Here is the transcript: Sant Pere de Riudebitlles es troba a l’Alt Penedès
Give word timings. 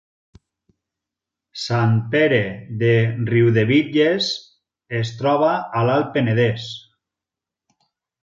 Sant 1.63 1.91
Pere 2.15 2.39
de 2.79 2.95
Riudebitlles 3.31 4.31
es 5.01 5.11
troba 5.21 5.53
a 5.81 5.87
l’Alt 5.91 6.09
Penedès 6.19 6.67